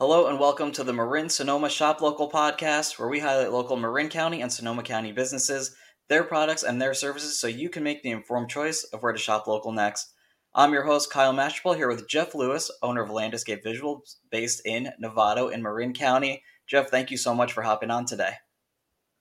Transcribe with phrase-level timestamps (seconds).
[0.00, 4.08] Hello and welcome to the Marin Sonoma Shop Local podcast, where we highlight local Marin
[4.08, 5.76] County and Sonoma County businesses,
[6.08, 9.18] their products, and their services so you can make the informed choice of where to
[9.20, 10.12] shop local next.
[10.52, 14.90] I'm your host, Kyle Mashable, here with Jeff Lewis, owner of Landescape Visuals based in
[15.00, 16.42] Novato in Marin County.
[16.66, 18.32] Jeff, thank you so much for hopping on today.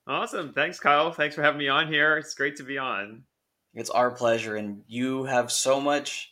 [0.07, 0.53] Awesome.
[0.53, 1.11] Thanks, Kyle.
[1.11, 2.17] Thanks for having me on here.
[2.17, 3.25] It's great to be on.
[3.75, 6.31] It's our pleasure, and you have so much,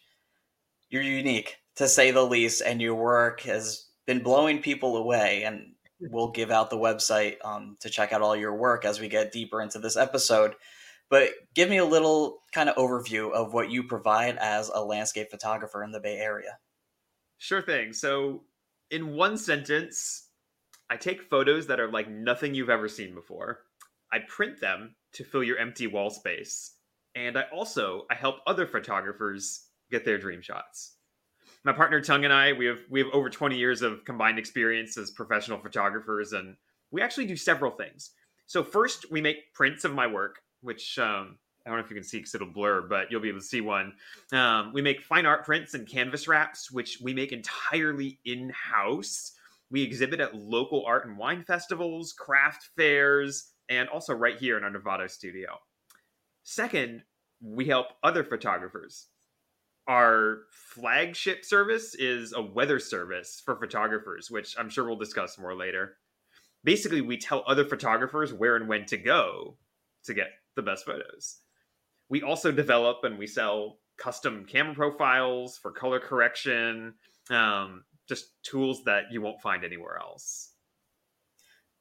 [0.90, 5.44] you're unique to say the least, and your work has been blowing people away.
[5.44, 9.08] And we'll give out the website um, to check out all your work as we
[9.08, 10.56] get deeper into this episode.
[11.10, 15.30] But give me a little kind of overview of what you provide as a landscape
[15.30, 16.58] photographer in the Bay Area.
[17.38, 17.92] Sure thing.
[17.92, 18.44] So,
[18.90, 20.30] in one sentence,
[20.90, 23.60] I take photos that are like nothing you've ever seen before.
[24.12, 26.76] I print them to fill your empty wall space.
[27.16, 30.96] And I also I help other photographers get their dream shots
[31.64, 34.98] my partner Tung and I, we have we have over 20 years of combined experience
[34.98, 36.56] as professional photographers, and
[36.92, 38.12] we actually do several things.
[38.48, 41.96] So first, we make prints of my work, which um, I don't know if you
[41.96, 43.94] can see because it'll blur, but you'll be able to see one.
[44.34, 49.34] Um, we make fine art prints and canvas wraps, which we make entirely in house.
[49.70, 54.64] We exhibit at local art and wine festivals, craft fairs, and also right here in
[54.64, 55.58] our Novato studio.
[56.44, 57.04] Second,
[57.40, 59.08] we help other photographers
[59.88, 65.56] our flagship service is a weather service for photographers, which I'm sure we'll discuss more
[65.56, 65.98] later.
[66.64, 69.58] Basically, we tell other photographers where and when to go
[70.06, 71.38] to get the best photos.
[72.10, 76.94] We also develop and we sell custom camera profiles for color correction,
[77.30, 80.52] um, just tools that you won't find anywhere else.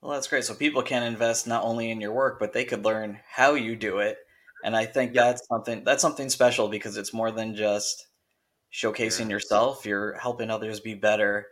[0.00, 0.44] Well, that's great.
[0.44, 3.76] So people can invest not only in your work, but they could learn how you
[3.76, 4.16] do it
[4.64, 8.06] and I think that's something that's something special because it's more than just
[8.72, 9.30] showcasing yeah.
[9.30, 9.84] yourself.
[9.84, 11.47] You're helping others be better,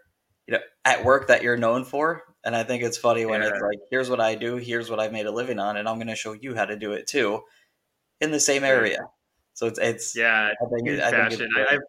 [0.46, 2.22] you know, at work that you're known for.
[2.44, 3.48] And I think it's funny when yeah.
[3.48, 5.96] it's like, here's what I do, here's what I've made a living on, and I'm
[5.96, 7.40] going to show you how to do it too,
[8.20, 9.00] in the same area.
[9.54, 11.80] So it's it's yeah, I think, it, I think it's I, I've,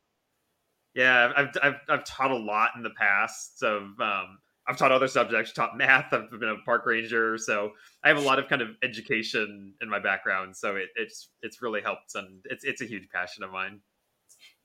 [0.95, 5.07] yeah, I've, I've I've taught a lot in the past of um, I've taught other
[5.07, 6.13] subjects, taught math.
[6.13, 7.71] I've been a park ranger, so
[8.03, 10.55] I have a lot of kind of education in my background.
[10.55, 13.81] So it, it's it's really helped, and it's it's a huge passion of mine.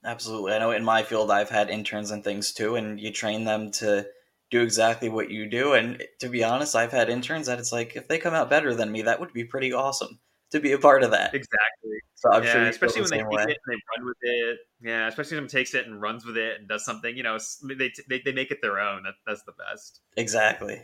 [0.03, 3.45] Absolutely, I know in my field I've had interns and things too, and you train
[3.45, 4.05] them to
[4.51, 5.73] do exactly what you do.
[5.73, 8.75] And to be honest, I've had interns that it's like if they come out better
[8.75, 10.19] than me, that would be pretty awesome
[10.51, 11.33] to be a part of that.
[11.33, 11.97] Exactly.
[12.15, 13.43] So I'm yeah, sure especially when the they take way.
[13.43, 14.57] it and they run with it.
[14.81, 17.15] Yeah, especially when someone takes it and runs with it and does something.
[17.15, 19.03] You know, they they, they make it their own.
[19.03, 20.01] That, that's the best.
[20.17, 20.81] Exactly.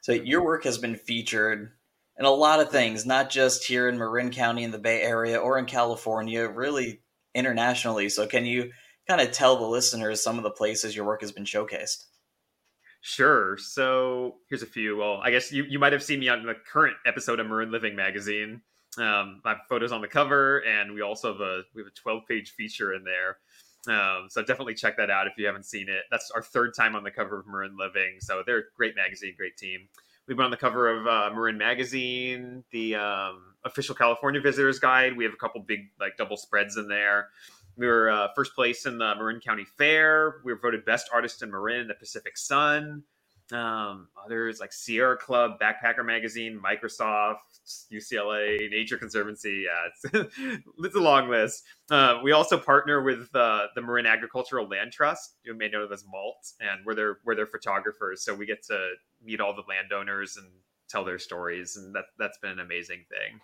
[0.00, 1.72] So your work has been featured
[2.18, 5.38] in a lot of things, not just here in Marin County in the Bay Area
[5.38, 7.00] or in California, really
[7.34, 8.08] internationally.
[8.08, 8.70] So can you
[9.08, 12.04] kind of tell the listeners some of the places your work has been showcased?
[13.08, 13.56] Sure.
[13.56, 14.94] So here's a few.
[14.98, 17.72] Well, I guess you, you might have seen me on the current episode of Marin
[17.72, 18.60] Living magazine.
[18.98, 22.24] Um, have photos on the cover, and we also have a we have a 12
[22.28, 23.38] page feature in there.
[23.88, 26.02] Um, so definitely check that out if you haven't seen it.
[26.10, 28.16] That's our third time on the cover of Marin Living.
[28.20, 29.88] So they're a great magazine, great team.
[30.26, 35.16] We've been on the cover of uh, Magazine, the um, official California Visitors Guide.
[35.16, 37.28] We have a couple big like double spreads in there.
[37.78, 40.40] We were uh, first place in the Marin County Fair.
[40.44, 43.04] We were voted best artist in Marin, in the Pacific Sun.
[43.52, 47.36] Um, others like Sierra Club, Backpacker Magazine, Microsoft,
[47.90, 49.64] UCLA, Nature Conservancy.
[49.66, 50.30] Yeah, it's,
[50.78, 51.64] it's a long list.
[51.90, 55.92] Uh, we also partner with uh, the Marin Agricultural Land Trust, you may know them
[55.92, 58.22] as MALT, and we're their we're their photographers.
[58.22, 58.90] So we get to
[59.24, 60.48] meet all the landowners and
[60.90, 63.40] tell their stories, and that that's been an amazing thing.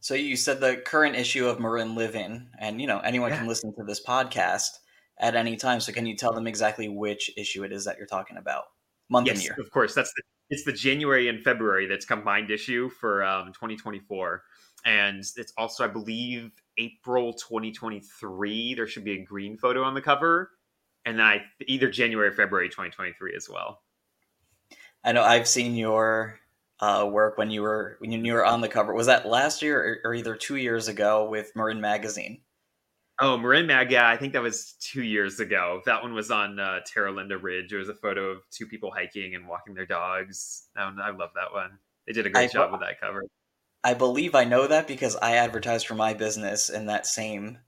[0.00, 3.38] So you said the current issue of Marin Living, and you know anyone yeah.
[3.38, 4.70] can listen to this podcast
[5.18, 5.80] at any time.
[5.80, 8.64] So can you tell them exactly which issue it is that you're talking about,
[9.10, 9.56] month yes, and year?
[9.58, 14.42] Of course, that's the, it's the January and February that's combined issue for um, 2024,
[14.84, 18.74] and it's also I believe April 2023.
[18.74, 20.52] There should be a green photo on the cover,
[21.06, 23.82] and I either January or February 2023 as well.
[25.04, 26.38] I know I've seen your
[26.80, 28.94] uh, work when you were when you were on the cover.
[28.94, 32.40] Was that last year or, or either two years ago with Marin Magazine?
[33.20, 35.82] Oh, Marin Mag, yeah, I think that was two years ago.
[35.86, 37.72] That one was on uh, Terra Linda Ridge.
[37.72, 40.68] It was a photo of two people hiking and walking their dogs.
[40.76, 41.78] Um, I love that one.
[42.06, 43.24] They did a great I, job with that cover.
[43.82, 47.58] I believe I know that because I advertised for my business in that same.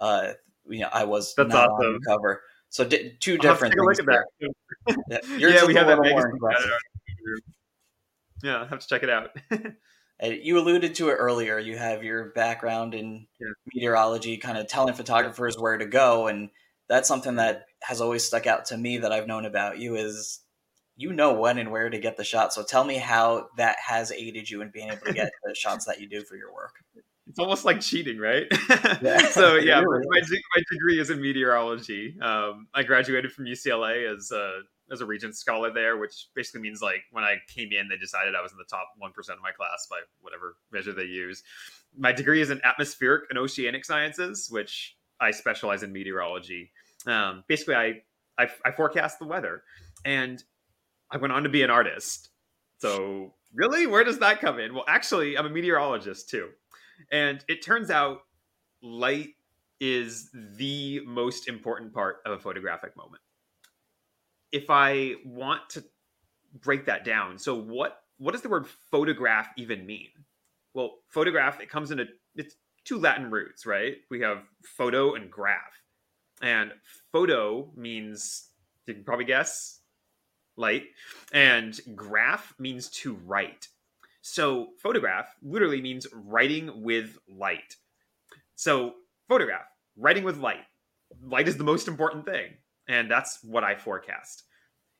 [0.00, 0.32] Uh,
[0.66, 1.86] you know, I was That's not awesome.
[1.86, 2.42] on the cover.
[2.70, 4.00] So di- two different things.
[5.08, 6.38] yeah, yeah we have that magazine.
[8.48, 9.30] Yeah, I have to check it out.
[10.22, 11.58] you alluded to it earlier.
[11.58, 13.48] You have your background in yeah.
[13.72, 16.50] meteorology, kind of telling photographers where to go, and
[16.86, 20.40] that's something that has always stuck out to me that I've known about you is
[20.96, 22.52] you know when and where to get the shot.
[22.52, 25.86] So tell me how that has aided you in being able to get the shots
[25.86, 26.74] that you do for your work.
[27.26, 28.46] It's almost like cheating, right?
[29.02, 29.28] Yeah.
[29.30, 32.16] so yeah, really my, my, degree is in meteorology.
[32.20, 34.60] Um, I graduated from UCLA as a
[34.90, 38.34] as a Regents scholar there, which basically means like when I came in, they decided
[38.34, 41.42] I was in the top one percent of my class by whatever measure they use.
[41.96, 46.72] My degree is in atmospheric and oceanic sciences, which I specialize in meteorology.
[47.06, 48.02] Um, basically, I,
[48.38, 49.62] I I forecast the weather,
[50.04, 50.42] and
[51.10, 52.30] I went on to be an artist.
[52.78, 54.74] So really, where does that come in?
[54.74, 56.50] Well, actually, I'm a meteorologist too,
[57.10, 58.20] and it turns out
[58.82, 59.30] light
[59.80, 63.22] is the most important part of a photographic moment
[64.54, 65.84] if I want to
[66.62, 70.10] break that down, so what what does the word photograph even mean?
[70.74, 72.04] Well, photograph it comes in a
[72.36, 72.54] it's
[72.84, 73.96] two Latin roots, right?
[74.10, 75.82] We have photo and graph.
[76.40, 76.72] And
[77.10, 78.50] photo means
[78.86, 79.80] you can probably guess
[80.56, 80.84] light,
[81.32, 83.66] and graph means to write.
[84.22, 87.76] So photograph literally means writing with light.
[88.54, 88.94] So
[89.28, 89.66] photograph,
[89.96, 90.64] writing with light.
[91.20, 92.54] Light is the most important thing
[92.88, 94.44] and that's what I forecast.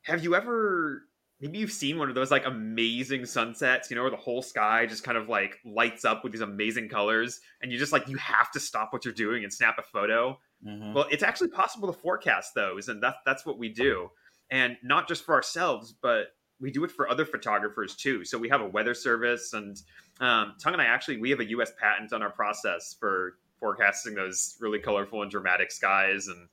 [0.03, 1.03] Have you ever
[1.41, 4.85] maybe you've seen one of those like amazing sunsets, you know, where the whole sky
[4.85, 8.17] just kind of like lights up with these amazing colors and you just like you
[8.17, 10.39] have to stop what you're doing and snap a photo.
[10.65, 10.93] Mm-hmm.
[10.93, 14.09] Well, it's actually possible to forecast those and that's that's what we do.
[14.49, 16.27] And not just for ourselves, but
[16.59, 18.23] we do it for other photographers too.
[18.23, 19.77] So we have a weather service and
[20.21, 24.15] um, Tung and I actually we have a US patent on our process for forecasting
[24.15, 26.47] those really colorful and dramatic skies and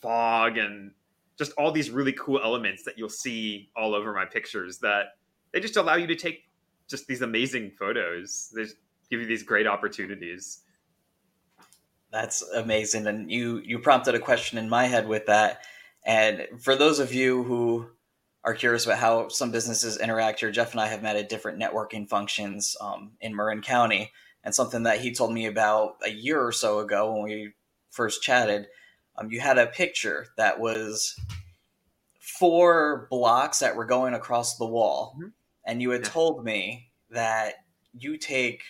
[0.00, 0.92] fog and
[1.38, 5.16] just all these really cool elements that you'll see all over my pictures that
[5.52, 6.44] they just allow you to take
[6.88, 8.52] just these amazing photos.
[8.54, 8.64] They
[9.10, 10.62] give you these great opportunities.
[12.10, 13.06] That's amazing.
[13.06, 15.62] And you you prompted a question in my head with that.
[16.04, 17.88] And for those of you who
[18.44, 21.60] are curious about how some businesses interact here, Jeff and I have met at different
[21.60, 24.12] networking functions um, in Marin County.
[24.44, 27.52] And something that he told me about a year or so ago when we
[27.90, 28.68] first chatted
[29.18, 31.18] um, you had a picture that was
[32.20, 35.28] four blocks that were going across the wall, mm-hmm.
[35.66, 37.54] and you had told me that
[37.92, 38.62] you take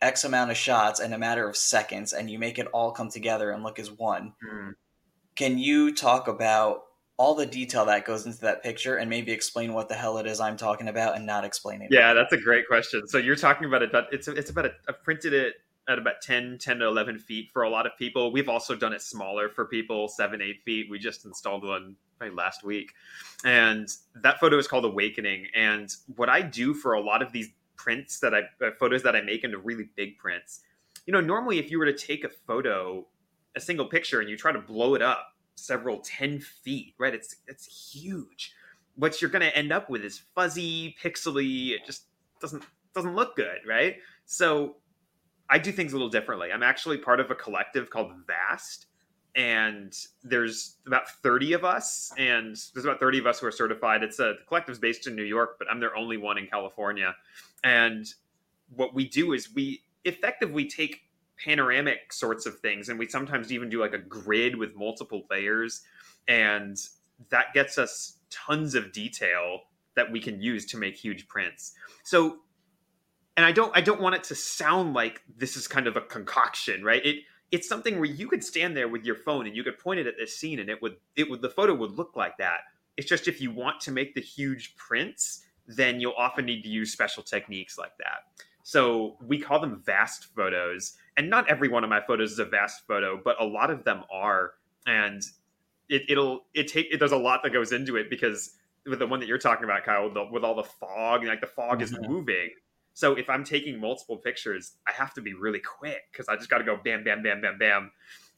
[0.00, 3.10] X amount of shots in a matter of seconds, and you make it all come
[3.10, 4.34] together and look as one.
[4.44, 4.70] Mm-hmm.
[5.36, 6.84] Can you talk about
[7.16, 10.26] all the detail that goes into that picture and maybe explain what the hell it
[10.26, 13.06] is I'm talking about and not explaining Yeah, that's a great question.
[13.06, 15.54] So you're talking about it, it's, it's about, a, printed it
[15.88, 18.32] at about 10, 10 to 11 feet for a lot of people.
[18.32, 20.86] We've also done it smaller for people, seven, eight feet.
[20.90, 21.96] We just installed one
[22.32, 22.92] last week.
[23.44, 23.88] And
[24.22, 25.46] that photo is called Awakening.
[25.54, 29.14] And what I do for a lot of these prints that I, uh, photos that
[29.14, 30.62] I make into really big prints,
[31.06, 33.06] you know, normally if you were to take a photo,
[33.54, 37.14] a single picture, and you try to blow it up several 10 feet, right?
[37.14, 38.54] It's, it's huge.
[38.96, 41.70] What you're going to end up with is fuzzy, pixely.
[41.70, 42.04] It just
[42.40, 42.62] doesn't,
[42.94, 43.96] doesn't look good, right?
[44.24, 44.76] So
[45.50, 46.50] I do things a little differently.
[46.52, 48.86] I'm actually part of a collective called Vast,
[49.36, 49.92] and
[50.22, 54.02] there's about 30 of us, and there's about 30 of us who are certified.
[54.02, 57.14] It's a the collective's based in New York, but I'm their only one in California.
[57.62, 58.06] And
[58.74, 61.02] what we do is we effectively take
[61.36, 65.82] panoramic sorts of things, and we sometimes even do like a grid with multiple layers,
[66.28, 66.78] and
[67.30, 69.60] that gets us tons of detail
[69.96, 71.74] that we can use to make huge prints.
[72.02, 72.38] So
[73.36, 76.00] and I don't I don't want it to sound like this is kind of a
[76.00, 77.04] concoction, right?
[77.04, 77.16] It
[77.50, 80.06] it's something where you could stand there with your phone and you could point it
[80.06, 82.60] at this scene and it would it would the photo would look like that.
[82.96, 86.68] It's just if you want to make the huge prints, then you'll often need to
[86.68, 88.42] use special techniques like that.
[88.62, 92.46] So we call them vast photos, and not every one of my photos is a
[92.46, 94.52] vast photo, but a lot of them are.
[94.86, 95.22] And
[95.88, 98.54] it, it'll it take it, there's a lot that goes into it because
[98.86, 101.28] with the one that you're talking about, Kyle, with, the, with all the fog, and
[101.28, 101.82] like the fog mm-hmm.
[101.82, 102.50] is moving,
[102.94, 106.48] so if I'm taking multiple pictures, I have to be really quick because I just
[106.48, 107.90] got to go bam, bam, bam, bam, bam,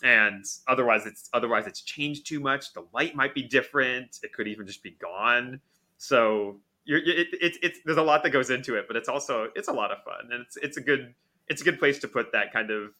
[0.02, 2.72] and otherwise it's otherwise it's changed too much.
[2.72, 4.18] The light might be different.
[4.22, 5.60] It could even just be gone.
[5.98, 9.50] So you're, it, it, it's there's a lot that goes into it, but it's also
[9.54, 11.14] it's a lot of fun and it's it's a good
[11.48, 12.92] it's a good place to put that kind of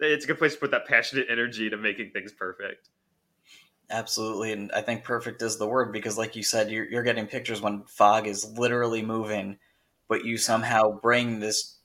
[0.00, 2.90] it's a good place to put that passionate energy to making things perfect.
[3.90, 7.26] Absolutely, and I think perfect is the word because, like you said, you're, you're getting
[7.26, 9.58] pictures when fog is literally moving
[10.10, 11.78] but you somehow bring this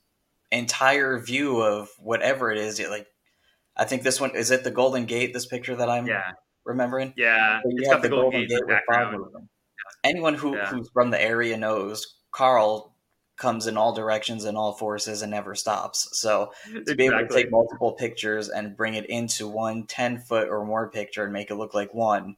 [0.50, 2.80] entire view of whatever it is.
[2.80, 3.06] Like,
[3.76, 5.32] I think this one is it the Golden Gate.
[5.32, 6.32] This picture that I'm yeah.
[6.64, 7.14] remembering.
[7.16, 9.32] Yeah, you have the, Golden, Gate, Gate with
[10.04, 10.66] Anyone who, yeah.
[10.66, 12.92] who's from the area knows Karl
[13.36, 16.08] comes in all directions and all forces and never stops.
[16.18, 16.94] So to exactly.
[16.96, 20.90] be able to take multiple pictures and bring it into one 10 foot or more
[20.90, 22.36] picture and make it look like one,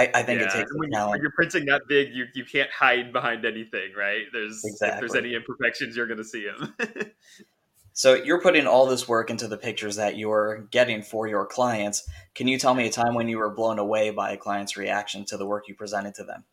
[0.00, 0.46] I, I think yeah.
[0.46, 0.90] it takes when.
[0.90, 4.22] When you're printing that big, you, you can't hide behind anything, right?
[4.32, 4.94] There's exactly.
[4.94, 6.74] if there's any imperfections, you're going to see them.
[7.92, 12.08] so you're putting all this work into the pictures that you're getting for your clients.
[12.34, 15.26] Can you tell me a time when you were blown away by a client's reaction
[15.26, 16.44] to the work you presented to them?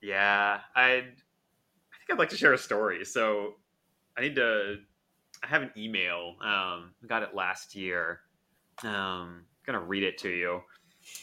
[0.00, 1.04] Yeah, I I think
[2.12, 3.04] I'd like to share a story.
[3.04, 3.56] So
[4.16, 4.76] I need to.
[5.42, 6.36] I have an email.
[6.42, 8.20] Um, got it last year.
[8.82, 10.62] Um, I'm gonna read it to you.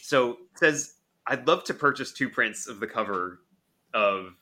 [0.02, 3.42] So says, "I'd love to purchase two prints of the cover
[3.94, 4.36] of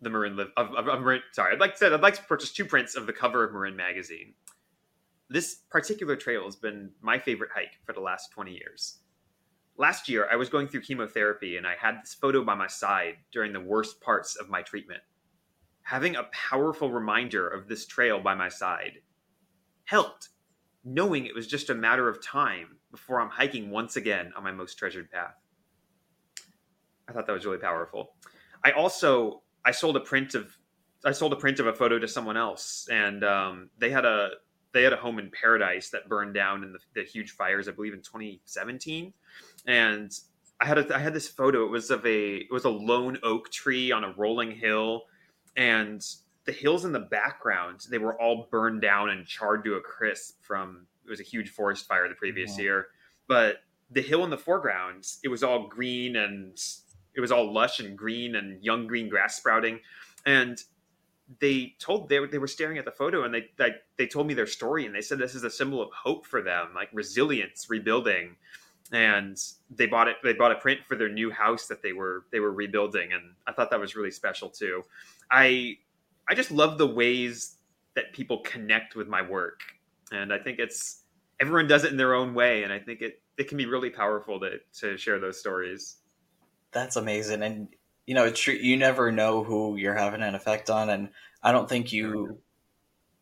[0.00, 0.38] the Marin.
[0.38, 1.94] Of, of, of Marin sorry, I'd like to.
[1.94, 4.34] I'd like to purchase two prints of the cover of Marin magazine.
[5.28, 8.98] This particular trail has been my favorite hike for the last 20 years."
[9.78, 13.16] Last year, I was going through chemotherapy and I had this photo by my side
[13.32, 15.02] during the worst parts of my treatment
[15.82, 19.00] having a powerful reminder of this trail by my side
[19.84, 20.28] helped,
[20.84, 24.52] knowing it was just a matter of time before I'm hiking once again on my
[24.52, 25.34] most treasured path.
[27.08, 28.14] I thought that was really powerful.
[28.64, 30.56] I also I sold a print of
[31.04, 34.30] I sold a print of a photo to someone else, and um, they had a
[34.72, 37.72] they had a home in Paradise that burned down in the, the huge fires, I
[37.72, 39.12] believe, in 2017.
[39.66, 40.10] And
[40.60, 41.64] I had a, I had this photo.
[41.64, 45.02] It was of a it was a lone oak tree on a rolling hill
[45.56, 46.02] and
[46.44, 50.42] the hills in the background they were all burned down and charred to a crisp
[50.42, 52.64] from was a huge forest fire the previous yeah.
[52.64, 52.86] year.
[53.28, 53.58] But
[53.90, 56.58] the hill in the foreground it was all green and
[57.14, 59.80] it was all lush and green and young green grass sprouting.
[60.24, 60.58] And
[61.40, 64.34] they told they, they were staring at the photo and they, they they told me
[64.34, 67.68] their story and they said this is a symbol of hope for them like resilience
[67.70, 68.36] rebuilding.
[68.90, 69.38] And
[69.70, 72.40] they bought it they bought a print for their new house that they were they
[72.40, 74.82] were rebuilding and i thought that was really special too.
[75.30, 75.78] I
[76.28, 77.56] I just love the ways
[77.94, 79.60] that people connect with my work,
[80.10, 81.01] and I think it's
[81.42, 83.90] everyone does it in their own way, and I think it it can be really
[83.90, 85.96] powerful to to share those stories.
[86.70, 87.68] That's amazing, and
[88.06, 88.54] you know, it's true.
[88.54, 91.10] You never know who you're having an effect on, and
[91.42, 92.38] I don't think you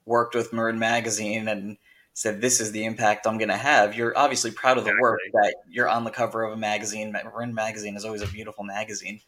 [0.04, 1.76] worked with Marin Magazine and
[2.14, 3.96] said this is the impact I'm going to have.
[3.96, 5.02] You're obviously proud of the exactly.
[5.02, 7.12] work that you're on the cover of a magazine.
[7.12, 9.20] Marin Magazine is always a beautiful magazine,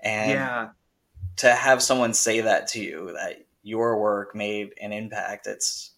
[0.00, 0.68] and yeah
[1.36, 5.92] to have someone say that to you that your work made an impact it's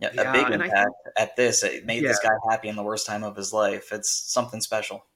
[0.00, 2.08] yeah, a big impact think, at this it made yeah.
[2.08, 5.06] this guy happy in the worst time of his life it's something special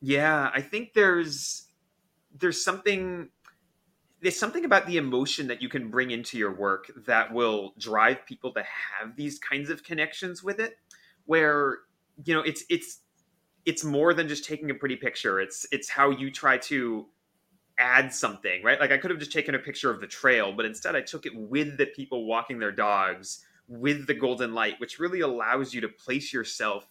[0.00, 1.66] yeah i think there's
[2.38, 3.28] there's something
[4.20, 8.24] there's something about the emotion that you can bring into your work that will drive
[8.26, 10.78] people to have these kinds of connections with it
[11.26, 11.78] where
[12.24, 13.00] you know it's it's
[13.64, 17.06] it's more than just taking a pretty picture it's it's how you try to
[17.78, 18.80] add something, right?
[18.80, 21.26] Like I could have just taken a picture of the trail, but instead I took
[21.26, 25.80] it with the people walking their dogs, with the golden light, which really allows you
[25.82, 26.84] to place yourself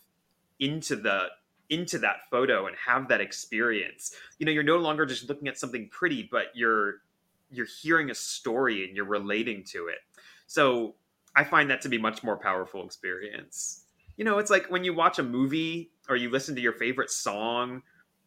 [0.59, 1.27] into the
[1.69, 4.13] into that photo and have that experience.
[4.39, 7.01] You know, you're no longer just looking at something pretty, but you're
[7.49, 9.97] you're hearing a story and you're relating to it.
[10.47, 10.95] So
[11.35, 13.85] I find that to be much more powerful experience.
[14.17, 17.11] You know, it's like when you watch a movie or you listen to your favorite
[17.11, 17.83] song,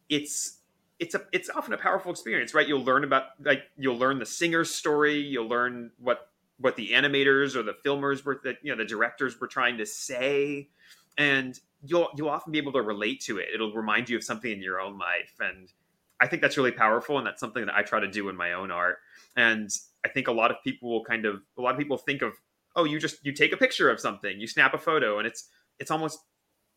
[0.09, 0.59] it's
[0.99, 2.67] it's a it's often a powerful experience, right?
[2.67, 6.30] You'll learn about like you'll learn the singer's story, you'll learn what
[6.61, 9.85] what the animators or the filmers were that you know the directors were trying to
[9.85, 10.69] say,
[11.17, 13.47] and you'll you'll often be able to relate to it.
[13.53, 15.71] It'll remind you of something in your own life, and
[16.19, 18.53] I think that's really powerful, and that's something that I try to do in my
[18.53, 18.97] own art.
[19.35, 19.69] And
[20.05, 22.33] I think a lot of people will kind of a lot of people think of
[22.75, 25.49] oh you just you take a picture of something, you snap a photo, and it's
[25.79, 26.19] it's almost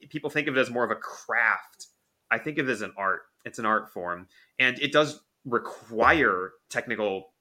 [0.09, 1.89] people think of it as more of a craft.
[2.31, 6.53] I think of it as an art it's an art form, and it does require
[6.71, 7.35] technical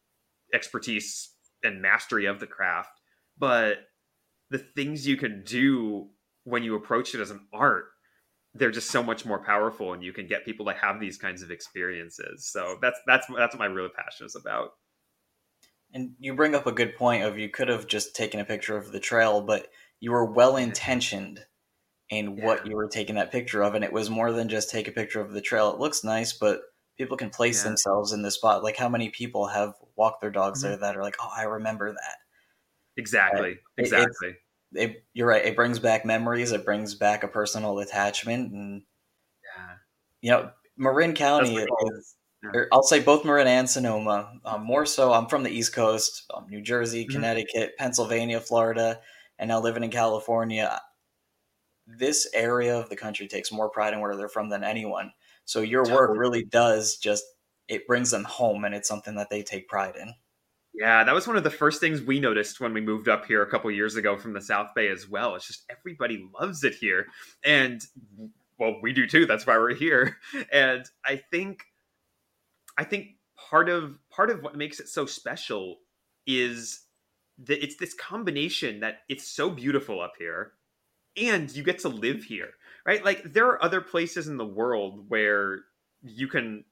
[0.54, 1.33] expertise
[1.64, 3.00] and mastery of the craft.
[3.38, 3.78] But
[4.50, 6.10] the things you can do
[6.44, 7.86] when you approach it as an art,
[8.54, 11.42] they're just so much more powerful, and you can get people to have these kinds
[11.42, 12.48] of experiences.
[12.48, 14.72] So that's that's that's what my real passion is about.
[15.94, 18.78] And you bring up a good point of you could have just taken a picture
[18.78, 19.68] of the trail, but
[20.00, 21.40] you were well intentioned
[22.10, 22.46] in yeah.
[22.46, 23.76] what you were taking that picture of.
[23.76, 25.72] And it was more than just take a picture of the trail.
[25.72, 26.62] It looks nice, but
[26.98, 27.70] people can place yeah.
[27.70, 28.64] themselves in the spot.
[28.64, 30.70] Like how many people have walked their dogs mm-hmm.
[30.70, 32.18] there that are like, oh, I remember that.
[32.98, 33.58] Exactly.
[33.78, 34.36] exactly.
[34.74, 35.46] It, it, you're right.
[35.46, 36.52] It brings back memories.
[36.52, 38.82] It brings back a personal attachment, and
[39.44, 39.76] yeah,
[40.22, 42.16] you know, Marin County is.
[42.44, 42.64] Yeah.
[42.74, 44.34] I'll say both Marin and Sonoma.
[44.44, 47.14] Um, more so, I'm from the East Coast, um, New Jersey, mm-hmm.
[47.14, 49.00] Connecticut, Pennsylvania, Florida,
[49.40, 50.82] and now living in California
[51.88, 55.12] this area of the country takes more pride in where they're from than anyone.
[55.46, 57.24] So your work really does just
[57.68, 60.14] it brings them home, and it's something that they take pride in.
[60.74, 63.44] Yeah, that was one of the first things we noticed when we moved up here
[63.44, 65.36] a couple years ago from the South Bay as well.
[65.36, 67.08] It's just everybody loves it here.
[67.46, 67.82] And
[68.58, 69.26] well, we do too.
[69.26, 70.18] That's why we're here.
[70.52, 71.64] And I think
[72.78, 75.78] I think part of part of what makes it so special
[76.26, 76.82] is
[77.44, 80.54] that it's this combination that it's so beautiful up here
[81.18, 82.52] and you get to live here.
[82.86, 83.04] Right?
[83.04, 85.60] Like there are other places in the world where
[86.02, 86.66] you can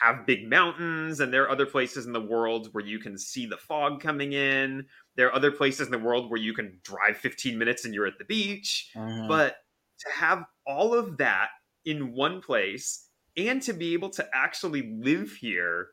[0.00, 3.46] have big mountains and there are other places in the world where you can see
[3.46, 4.86] the fog coming in.
[5.16, 8.06] There are other places in the world where you can drive 15 minutes and you're
[8.06, 8.90] at the beach.
[8.94, 9.28] Mm-hmm.
[9.28, 9.56] but
[10.00, 11.48] to have all of that
[11.84, 15.88] in one place and to be able to actually live here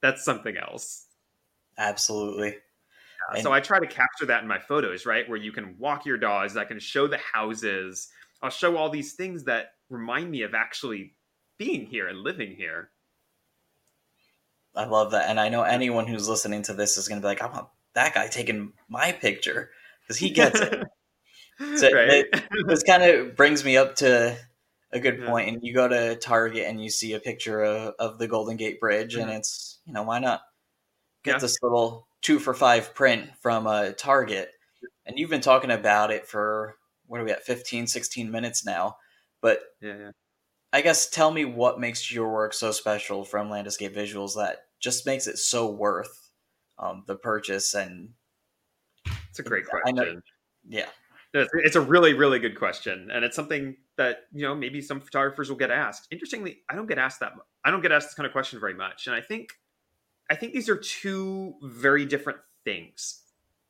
[0.00, 1.06] that's something else.
[1.76, 2.50] Absolutely.
[2.50, 5.28] Yeah, and- so i try to capture that in my photos right?
[5.28, 8.08] Where you can walk your dogs i can show the houses
[8.42, 11.14] i'll show all these things that remind me of actually
[11.58, 12.90] being here and living here
[14.78, 17.28] I love that, and I know anyone who's listening to this is going to be
[17.28, 19.70] like, "I want that guy taking my picture
[20.02, 20.84] because he gets it."
[21.76, 22.26] so right.
[22.32, 24.36] it, this kind of brings me up to
[24.92, 25.36] a good yeah.
[25.36, 28.78] And you go to Target and you see a picture of, of the Golden Gate
[28.78, 30.42] Bridge, and it's you know why not
[31.24, 31.38] get yeah.
[31.38, 34.50] this little two for five print from a uh, Target,
[35.06, 36.76] and you've been talking about it for
[37.08, 38.96] what are we at 15, 16 minutes now,
[39.40, 40.10] but yeah, yeah.
[40.72, 45.06] I guess tell me what makes your work so special from Landescape Visuals that just
[45.06, 46.30] makes it so worth
[46.78, 47.74] um, the purchase.
[47.74, 48.10] And
[49.30, 49.96] it's a great question.
[49.96, 50.20] Know,
[50.68, 50.86] yeah.
[51.34, 55.50] It's a really, really good question, and it's something that you know maybe some photographers
[55.50, 56.08] will get asked.
[56.10, 57.34] Interestingly, I don't get asked that.
[57.64, 59.52] I don't get asked this kind of question very much, and I think,
[60.30, 63.24] I think these are two very different things.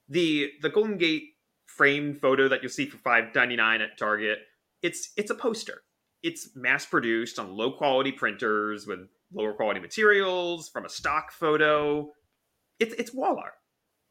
[0.08, 1.34] the The Golden Gate
[1.78, 4.40] framed photo that you'll see for five ninety nine at Target,
[4.82, 5.80] it's it's a poster.
[6.22, 8.98] It's mass produced on low quality printers with
[9.32, 12.10] lower quality materials from a stock photo.
[12.80, 13.54] It's it's wall art,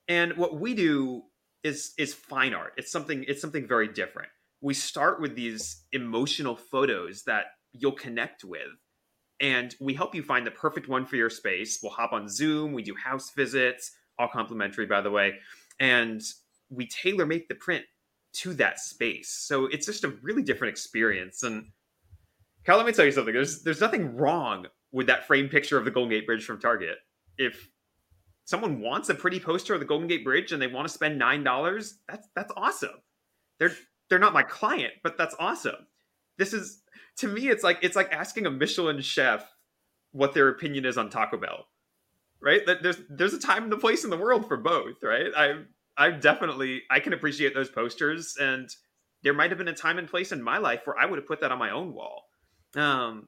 [0.07, 1.23] and what we do
[1.63, 2.73] is is fine art.
[2.77, 4.29] It's something it's something very different.
[4.61, 8.71] We start with these emotional photos that you'll connect with,
[9.39, 11.79] and we help you find the perfect one for your space.
[11.83, 12.71] We'll hop on Zoom.
[12.73, 15.33] We do house visits, all complimentary, by the way,
[15.79, 16.21] and
[16.69, 17.85] we tailor make the print
[18.33, 19.29] to that space.
[19.29, 21.43] So it's just a really different experience.
[21.43, 21.71] And
[22.65, 23.33] Cal, let me tell you something.
[23.33, 26.97] There's there's nothing wrong with that framed picture of the Golden Gate Bridge from Target.
[27.37, 27.69] If
[28.45, 31.17] someone wants a pretty poster of the Golden Gate Bridge and they want to spend
[31.17, 33.01] nine dollars, that's that's awesome.
[33.59, 33.75] They're
[34.09, 35.87] they're not my client, but that's awesome.
[36.37, 36.83] This is
[37.17, 39.49] to me, it's like it's like asking a Michelin chef
[40.11, 41.65] what their opinion is on Taco Bell.
[42.39, 42.61] Right?
[42.65, 45.31] There's there's a time and a place in the world for both, right?
[45.35, 45.63] I
[45.97, 48.69] I definitely I can appreciate those posters and
[49.23, 51.27] there might have been a time and place in my life where I would have
[51.27, 52.25] put that on my own wall.
[52.75, 53.27] Um,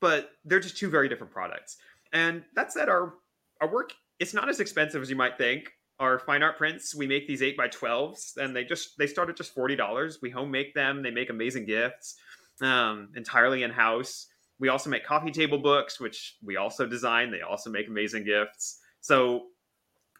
[0.00, 1.76] but they're just two very different products.
[2.12, 3.14] And that said, our
[3.60, 5.72] our work it's not as expensive as you might think.
[5.98, 9.28] Our fine art prints, we make these eight by twelves, and they just they start
[9.30, 10.18] at just forty dollars.
[10.20, 11.02] We home make them.
[11.02, 12.16] They make amazing gifts,
[12.60, 14.26] um, entirely in house.
[14.58, 17.30] We also make coffee table books, which we also design.
[17.30, 18.80] They also make amazing gifts.
[19.00, 19.46] So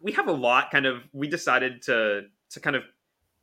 [0.03, 0.71] we have a lot.
[0.71, 2.83] Kind of, we decided to to kind of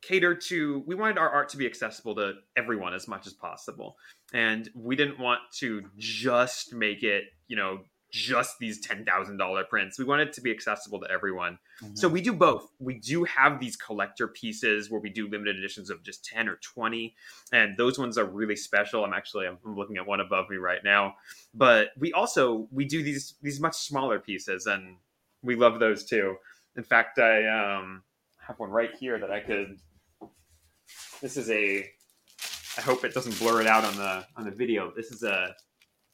[0.02, 3.98] cater to we wanted our art to be accessible to everyone as much as possible
[4.32, 9.98] and we didn't want to just make it you know just these $10,000 prints.
[9.98, 11.58] We want it to be accessible to everyone.
[11.82, 11.94] Mm-hmm.
[11.94, 12.68] So we do both.
[12.78, 16.56] We do have these collector pieces where we do limited editions of just 10 or
[16.56, 17.14] 20
[17.52, 19.04] and those ones are really special.
[19.04, 21.14] I'm actually I'm looking at one above me right now.
[21.54, 24.96] But we also we do these these much smaller pieces and
[25.42, 26.36] we love those too.
[26.76, 28.02] In fact, I um
[28.46, 29.78] have one right here that I could
[31.20, 31.88] this is a.
[32.78, 34.92] I hope it doesn't blur it out on the on the video.
[34.94, 35.54] This is a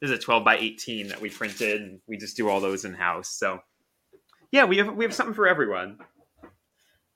[0.01, 2.85] this is a 12 by 18 that we printed, and we just do all those
[2.85, 3.31] in house.
[3.31, 3.61] So,
[4.51, 5.99] yeah, we have we have something for everyone.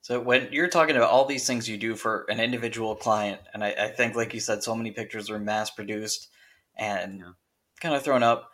[0.01, 3.63] So when you're talking about all these things you do for an individual client, and
[3.63, 6.29] I, I think, like you said, so many pictures are mass produced
[6.75, 7.31] and yeah.
[7.79, 8.49] kind of thrown up.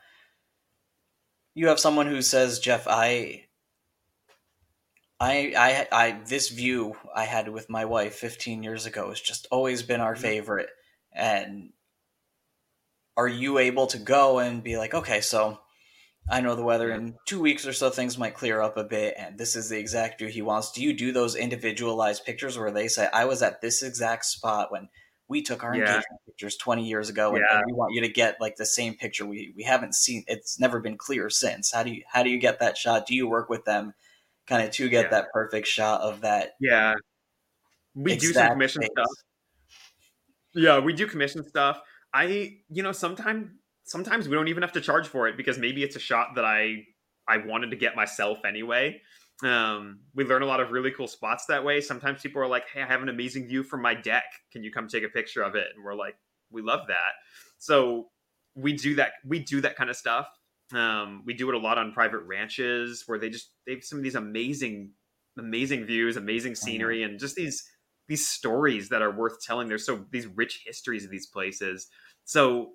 [1.54, 3.46] You have someone who says, "Jeff, I
[5.20, 9.48] I, I, I, this view I had with my wife 15 years ago has just
[9.52, 10.22] always been our mm-hmm.
[10.22, 10.70] favorite.
[11.12, 11.72] And
[13.16, 15.60] are you able to go and be like, okay, so
[16.30, 19.16] I know the weather in two weeks or so things might clear up a bit,
[19.18, 20.72] and this is the exact view he wants.
[20.72, 24.72] Do you do those individualized pictures where they say, I was at this exact spot
[24.72, 24.90] when
[25.30, 25.82] we took our yeah.
[25.82, 27.58] engagement pictures 20 years ago, and, yeah.
[27.58, 30.26] and we want you to get like the same picture we, we haven't seen.
[30.28, 31.72] It's never been clear since.
[31.72, 33.08] How do you how do you get that shot?
[33.08, 33.94] Do you work with them?
[34.48, 35.10] Kind of to get yeah.
[35.12, 36.52] that perfect shot of that.
[36.60, 36.96] Yeah,
[37.96, 39.12] we do some commission stuff.
[40.54, 41.82] Yeah, we do commission stuff.
[42.14, 43.52] I, you know, sometimes
[43.84, 46.46] sometimes we don't even have to charge for it because maybe it's a shot that
[46.46, 46.86] I
[47.28, 49.02] I wanted to get myself anyway.
[49.44, 51.80] Um, we learn a lot of really cool spots that way.
[51.82, 54.26] Sometimes people are like, "Hey, I have an amazing view from my deck.
[54.52, 56.16] Can you come take a picture of it?" And we're like,
[56.50, 57.14] "We love that."
[57.60, 58.10] So
[58.56, 59.12] we do that.
[59.26, 60.28] We do that kind of stuff.
[60.74, 64.00] Um, we do it a lot on private ranches where they just they have some
[64.00, 64.92] of these amazing,
[65.38, 67.64] amazing views, amazing scenery, and just these
[68.08, 69.68] these stories that are worth telling.
[69.68, 71.88] There's so these rich histories of these places.
[72.26, 72.72] So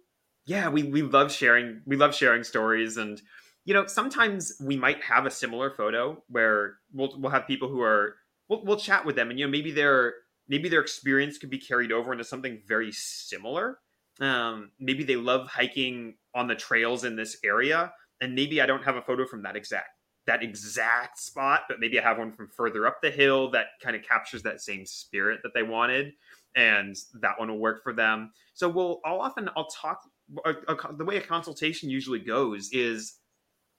[0.46, 1.82] yeah, we we love sharing.
[1.86, 3.20] We love sharing stories and
[3.64, 7.80] you know, sometimes we might have a similar photo where we'll we'll have people who
[7.80, 8.16] are
[8.48, 10.14] we'll, we'll chat with them, and you know, maybe their
[10.48, 13.78] maybe their experience could be carried over into something very similar.
[14.22, 18.84] Um, maybe they love hiking on the trails in this area, and maybe I don't
[18.84, 19.88] have a photo from that exact
[20.26, 23.96] that exact spot, but maybe I have one from further up the hill that kind
[23.96, 26.12] of captures that same spirit that they wanted,
[26.54, 28.32] and that one will work for them.
[28.54, 30.00] So we'll I'll often I'll talk.
[30.46, 33.18] A, a, the way a consultation usually goes is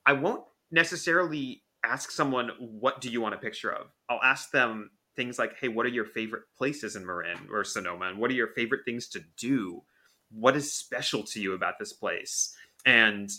[0.05, 3.87] I won't necessarily ask someone, what do you want a picture of?
[4.09, 8.07] I'll ask them things like, hey, what are your favorite places in Marin or Sonoma?
[8.07, 9.83] And what are your favorite things to do?
[10.33, 12.55] What is special to you about this place?
[12.85, 13.29] And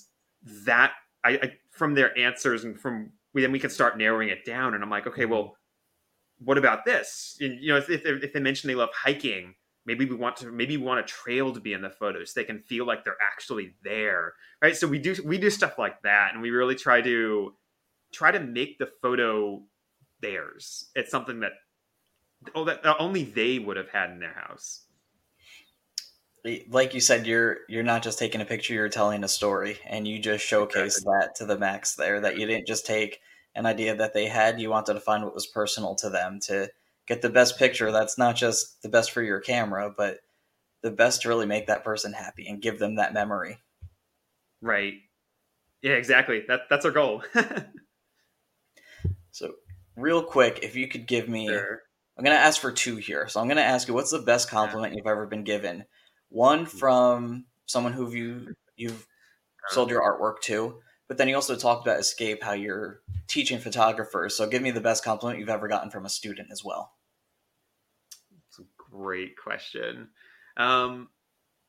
[0.67, 0.93] that,
[1.25, 4.75] I, I from their answers and from, then we can start narrowing it down.
[4.75, 5.57] And I'm like, okay, well,
[6.39, 7.37] what about this?
[7.41, 9.55] And, you know, if, if, if they mention they love hiking,
[9.87, 12.41] maybe we want to maybe we want a trail to be in the photos so
[12.41, 16.01] they can feel like they're actually there right so we do we do stuff like
[16.03, 17.55] that and we really try to
[18.13, 19.63] try to make the photo
[20.21, 21.53] theirs it's something that
[22.55, 24.87] oh that only they would have had in their house
[26.69, 30.07] like you said you're you're not just taking a picture you're telling a story and
[30.07, 31.13] you just showcase exactly.
[31.21, 33.21] that to the max there that you didn't just take
[33.55, 36.69] an idea that they had you wanted to find what was personal to them to
[37.07, 40.19] get the best picture that's not just the best for your camera, but
[40.83, 43.59] the best to really make that person happy and give them that memory.
[44.61, 44.95] Right.
[45.83, 46.45] Yeah, exactly.
[46.49, 47.23] That that's our goal.
[49.31, 49.53] so,
[49.97, 51.83] real quick, if you could give me sure.
[52.17, 53.29] I'm going to ask for two here.
[53.29, 54.99] So, I'm going to ask you what's the best compliment yeah.
[54.99, 55.85] you've ever been given?
[56.35, 56.77] One hmm.
[56.79, 59.07] from someone who you you've
[59.69, 64.37] sold your artwork to, but then you also talked about escape how you're teaching photographers
[64.37, 66.93] so give me the best compliment you've ever gotten from a student as well.
[68.49, 70.09] It's a great question.
[70.57, 71.09] Um,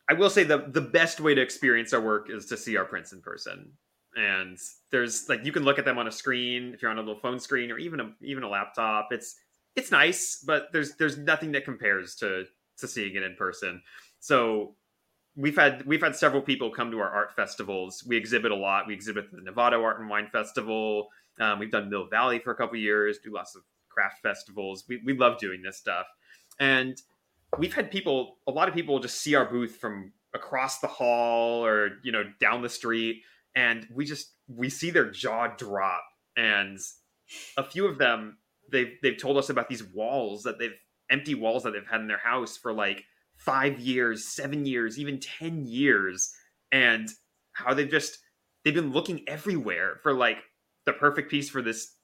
[0.10, 2.86] i will say the the best way to experience our work is to see our
[2.86, 3.72] prints in person.
[4.16, 4.58] And
[4.92, 7.20] there's like you can look at them on a screen if you're on a little
[7.20, 9.10] phone screen or even a even a laptop.
[9.12, 9.36] It's
[9.76, 12.46] it's nice but there's there's nothing that compares to
[12.78, 13.82] to seeing it in person
[14.26, 14.74] so
[15.36, 18.04] we've had we've had several people come to our art festivals.
[18.08, 18.88] We exhibit a lot.
[18.88, 21.10] We exhibit the Novato Art and Wine Festival.
[21.40, 23.20] Um, we've done Mill Valley for a couple years.
[23.24, 24.84] Do lots of craft festivals.
[24.90, 26.08] We we love doing this stuff,
[26.60, 27.00] and
[27.60, 28.38] we've had people.
[28.48, 32.24] A lot of people just see our booth from across the hall or you know
[32.40, 33.22] down the street,
[33.56, 36.04] and we just we see their jaw drop.
[36.36, 36.80] And
[37.58, 38.40] a few of them
[38.72, 40.74] they've they've told us about these walls that they've
[41.12, 43.04] empty walls that they've had in their house for like
[43.46, 46.34] five years, seven years, even 10 years,
[46.72, 47.10] and
[47.54, 48.20] how they've just
[48.64, 50.38] they've been looking everywhere for like
[50.86, 51.96] the perfect piece for this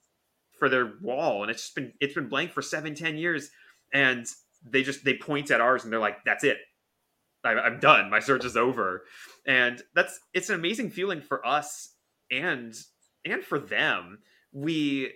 [0.59, 3.49] for their wall and it's just been it's been blank for seven ten years
[3.93, 4.27] and
[4.63, 6.57] they just they point at ours and they're like that's it.
[7.43, 8.11] I'm done.
[8.11, 9.01] My search is over.
[9.47, 11.95] And that's it's an amazing feeling for us
[12.29, 12.73] and
[13.25, 14.19] and for them.
[14.53, 15.11] We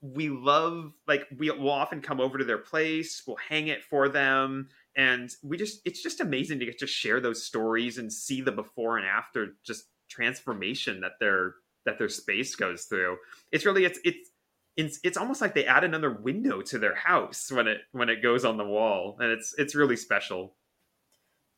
[0.00, 4.06] we love like we will often come over to their place we'll hang it for
[4.06, 8.40] them and we just it's just amazing to get to share those stories and see
[8.40, 11.54] the before and after just transformation that their
[11.84, 13.18] that their space goes through.
[13.52, 14.30] It's really it's it's
[14.76, 18.22] it's, it's almost like they add another window to their house when it when it
[18.22, 19.16] goes on the wall.
[19.20, 20.54] And it's it's really special.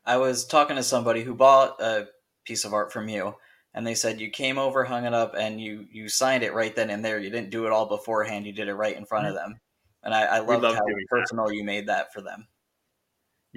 [0.04, 2.06] I was talking to somebody who bought a
[2.44, 3.34] piece of art from you
[3.74, 6.74] and they said you came over hung it up and you you signed it right
[6.74, 7.18] then and there.
[7.18, 8.46] You didn't do it all beforehand.
[8.46, 9.50] You did it right in front of mm-hmm.
[9.50, 9.60] them.
[10.02, 11.54] And i, I loved love how personal that.
[11.54, 12.46] you made that for them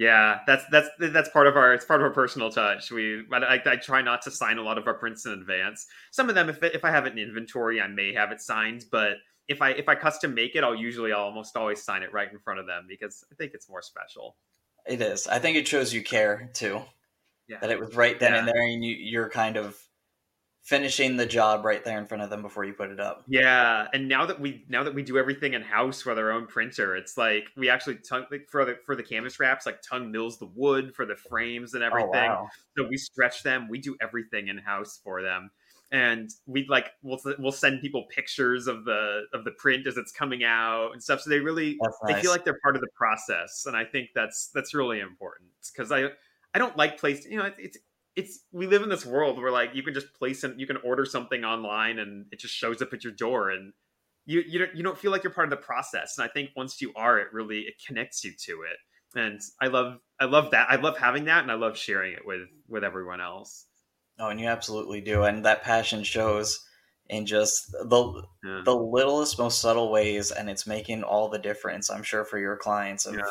[0.00, 2.90] yeah, that's that's that's part of our it's part of our personal touch.
[2.90, 5.86] We I, I, try not to sign a lot of our prints in advance.
[6.10, 8.86] Some of them, if if I have it in inventory, I may have it signed.
[8.90, 12.14] But if I if I custom make it, I'll usually I'll almost always sign it
[12.14, 14.38] right in front of them because I think it's more special.
[14.86, 15.26] It is.
[15.26, 16.80] I think it shows you care too.
[17.46, 17.58] Yeah.
[17.60, 18.38] That it was right then yeah.
[18.38, 19.78] and there, and you, you're kind of
[20.62, 23.24] finishing the job right there in front of them before you put it up.
[23.26, 26.46] Yeah, and now that we now that we do everything in house with our own
[26.46, 30.10] printer, it's like we actually Tung like for the for the canvas wraps, like Tung
[30.10, 32.30] mills the wood for the frames and oh, everything.
[32.30, 32.48] Oh, wow.
[32.76, 33.68] So we stretch them.
[33.68, 35.50] We do everything in house for them.
[35.92, 40.12] And we like we'll we'll send people pictures of the of the print as it's
[40.12, 41.20] coming out and stuff.
[41.22, 41.92] So they really nice.
[42.06, 45.50] they feel like they're part of the process, and I think that's that's really important
[45.74, 46.10] because I
[46.54, 47.76] I don't like place you know it's
[48.16, 50.78] it's we live in this world where like you can just place and you can
[50.78, 53.72] order something online and it just shows up at your door and
[54.26, 56.18] you you don't you don't feel like you're part of the process.
[56.18, 59.18] And I think once you are, it really it connects you to it.
[59.18, 60.68] And I love I love that.
[60.70, 63.66] I love having that and I love sharing it with with everyone else.
[64.18, 65.22] Oh, and you absolutely do.
[65.22, 66.64] And that passion shows
[67.08, 68.62] in just the yeah.
[68.64, 71.90] the littlest, most subtle ways, and it's making all the difference.
[71.90, 73.22] I'm sure for your clients of yeah.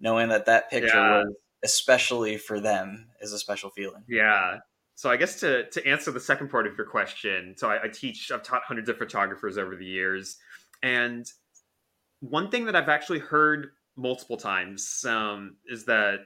[0.00, 1.18] knowing that that picture yeah.
[1.18, 1.34] was
[1.64, 4.04] especially for them is a special feeling.
[4.08, 4.58] Yeah.
[4.94, 7.88] So I guess to to answer the second part of your question, so I, I
[7.88, 8.30] teach.
[8.30, 10.36] I've taught hundreds of photographers over the years,
[10.82, 11.26] and
[12.20, 16.20] one thing that I've actually heard multiple times um, is that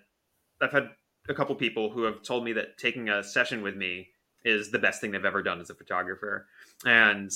[0.61, 0.91] I've had
[1.29, 4.09] a couple people who have told me that taking a session with me
[4.45, 6.47] is the best thing they've ever done as a photographer
[6.87, 7.31] and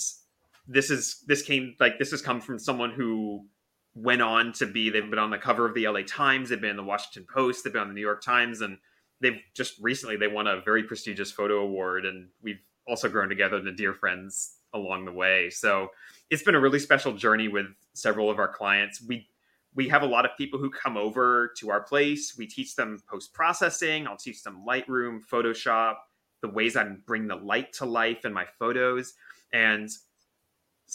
[0.68, 3.44] this is this came like this has come from someone who
[3.94, 6.70] went on to be they've been on the cover of the LA Times, they've been
[6.70, 8.78] in the Washington Post, they've been on the New York Times, and
[9.20, 13.60] they've just recently they won a very prestigious photo award, and we've also grown together
[13.60, 15.50] the dear friends along the way.
[15.50, 15.88] So
[16.30, 19.02] it's been a really special journey with several of our clients.
[19.02, 19.28] We
[19.74, 22.36] we have a lot of people who come over to our place.
[22.36, 24.06] We teach them post processing.
[24.06, 25.96] I'll teach them Lightroom, Photoshop,
[26.42, 29.14] the ways I bring the light to life in my photos.
[29.52, 29.88] And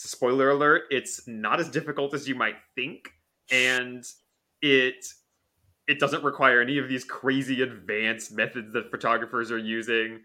[0.06, 3.10] spoiler alert, it's not as difficult as you might think.
[3.50, 4.04] And
[4.62, 5.06] it
[5.86, 10.20] it doesn't require any of these crazy advanced methods that photographers are using.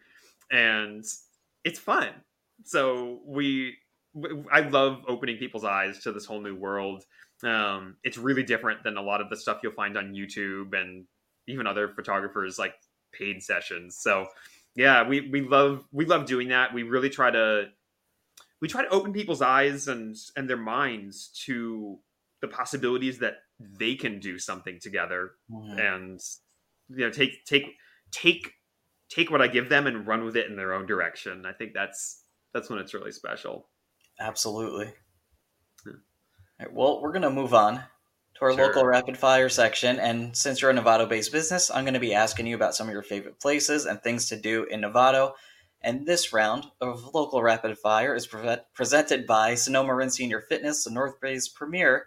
[0.52, 1.06] And
[1.64, 2.10] it's fun.
[2.66, 3.78] So we
[4.52, 7.04] I love opening people's eyes to this whole new world.
[7.44, 11.06] Um, it's really different than a lot of the stuff you'll find on YouTube and
[11.48, 12.76] even other photographers like
[13.12, 13.98] paid sessions.
[13.98, 14.28] So
[14.76, 16.74] yeah, we we love we love doing that.
[16.74, 17.66] We really try to
[18.64, 22.00] we try to open people's eyes and and their minds to
[22.40, 25.78] the possibilities that they can do something together mm-hmm.
[25.78, 26.22] and
[26.88, 27.66] you know take take
[28.12, 28.54] take
[29.10, 31.46] take what I give them and run with it in their own direction.
[31.46, 32.24] I think that's
[32.54, 33.68] that's when it's really special.
[34.18, 34.94] Absolutely.
[35.86, 35.92] Yeah.
[36.58, 37.84] Right, well, we're gonna move on
[38.36, 38.68] to our sure.
[38.68, 42.48] local rapid fire section, and since you're a Novato-based business, I'm going to be asking
[42.48, 45.34] you about some of your favorite places and things to do in Novato.
[45.84, 50.92] And this round of local rapid fire is pre- presented by SonoMarin Senior Fitness, the
[50.92, 52.06] North Bay's premier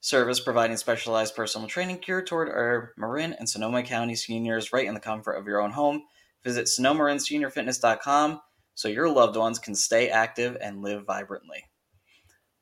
[0.00, 4.94] service providing specialized personal training geared toward our Marin and Sonoma County seniors right in
[4.94, 6.02] the comfort of your own home.
[6.44, 8.40] Visit sonomarinseniorfitness.com
[8.74, 11.64] so your loved ones can stay active and live vibrantly.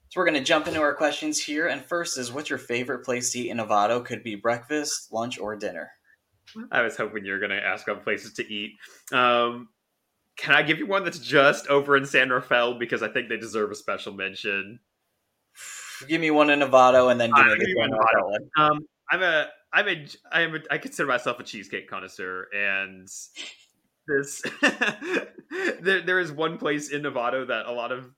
[0.09, 1.67] So we're going to jump into our questions here.
[1.67, 4.03] And first is what's your favorite place to eat in Novato?
[4.03, 5.91] Could be breakfast, lunch, or dinner.
[6.71, 8.77] I was hoping you were going to ask on places to eat.
[9.13, 9.69] Um,
[10.37, 13.37] can I give you one that's just over in San Rafael because I think they
[13.37, 14.81] deserve a special mention?
[16.07, 18.37] Give me one in Novato, and then give me one in Novato.
[18.59, 23.09] Um, I'm a, I'm a, I am a, I consider myself a cheesecake connoisseur, and
[24.07, 24.43] this,
[25.81, 28.11] there, there is one place in Novato that a lot of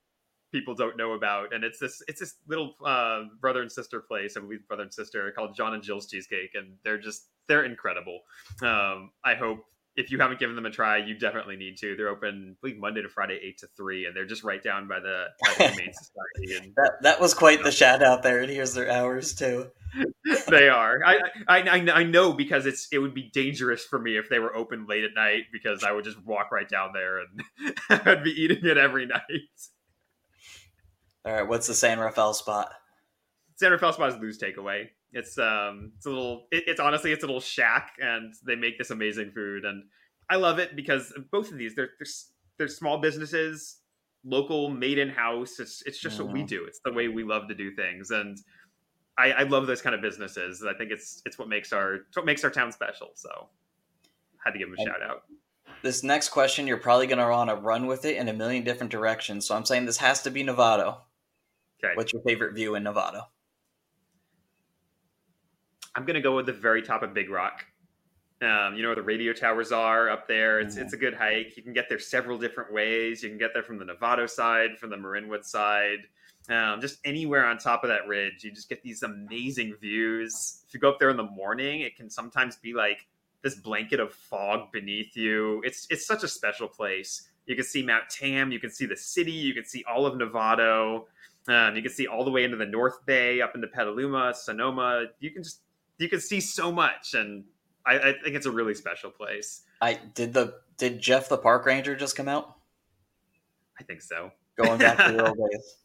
[0.51, 4.37] people don't know about, and it's this, it's this little uh, brother and sister place,
[4.37, 8.21] I believe brother and sister, called John and Jill's Cheesecake, and they're just, they're incredible.
[8.63, 9.65] Um, I hope
[9.99, 11.97] if you haven't given them a try, you definitely need to.
[11.97, 14.87] They're open, I believe, Monday to Friday, eight to three, and they're just right down
[14.87, 16.65] by the, by the Humane Society.
[16.65, 18.41] And that that was quite the shout out there.
[18.41, 19.67] And here's their hours too.
[20.49, 21.01] they are.
[21.05, 21.59] I, I
[21.91, 25.03] I know because it's it would be dangerous for me if they were open late
[25.03, 27.43] at night because I would just walk right down there and
[28.07, 29.23] I'd be eating it every night.
[31.25, 32.71] All right, what's the San Rafael spot?
[33.57, 34.91] San Rafael spot is Lou's Takeaway.
[35.13, 36.47] It's um, it's a little.
[36.51, 39.85] It, it's honestly, it's a little shack, and they make this amazing food, and
[40.31, 42.09] I love it because both of these, they're they're,
[42.59, 43.79] they're small businesses,
[44.25, 45.59] local, made in house.
[45.61, 46.27] It's it's just mm-hmm.
[46.27, 46.47] what we mm-hmm.
[46.47, 46.65] do.
[46.67, 48.39] It's the way we love to do things, and
[49.17, 50.65] I, I love those kind of businesses.
[50.69, 53.09] I think it's it's what makes our it's what makes our town special.
[53.15, 53.49] So,
[54.45, 55.23] had to give them a and shout out.
[55.83, 58.65] This next question, you're probably going to want to run with it in a million
[58.65, 59.47] different directions.
[59.47, 60.99] So I'm saying this has to be Novato.
[61.83, 61.95] Okay.
[61.95, 63.23] What's your favorite view in Novato?
[65.95, 67.65] I'm gonna go with the very top of Big Rock.
[68.41, 70.61] Um, you know where the radio towers are up there.
[70.61, 70.85] It's mm-hmm.
[70.85, 71.57] it's a good hike.
[71.57, 73.23] You can get there several different ways.
[73.23, 76.07] You can get there from the Novato side, from the Marinwood side,
[76.49, 78.45] um, just anywhere on top of that ridge.
[78.45, 80.63] You just get these amazing views.
[80.69, 83.07] If you go up there in the morning, it can sometimes be like
[83.43, 85.61] this blanket of fog beneath you.
[85.65, 87.29] It's it's such a special place.
[87.47, 88.53] You can see Mount Tam.
[88.53, 89.33] You can see the city.
[89.33, 91.07] You can see all of Novato.
[91.49, 95.07] Um, you can see all the way into the North Bay, up into Petaluma, Sonoma.
[95.19, 95.63] You can just
[95.99, 97.45] you can see so much, and
[97.87, 99.63] I, I think it's a really special place.
[99.81, 102.55] I did the did Jeff the park ranger just come out?
[103.79, 104.31] I think so.
[104.57, 105.77] Going back to the old days.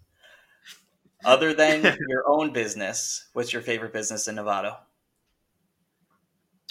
[1.26, 4.76] Other than your own business, what's your favorite business in Novato?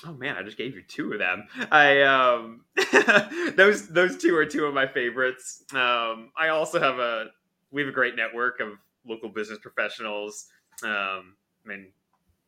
[0.04, 1.46] Oh man, I just gave you two of them.
[1.70, 2.64] I um
[3.56, 5.64] those those two are two of my favorites.
[5.72, 7.26] Um, I also have a
[7.70, 10.48] we have a great network of local business professionals.
[10.82, 11.92] Um, I mean,